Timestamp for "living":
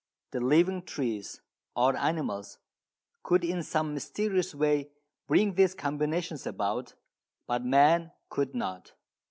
0.39-0.81